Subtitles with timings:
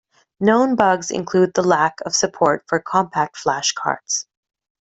[0.39, 4.25] Known bugs include the lack of support for CompactFlash cards.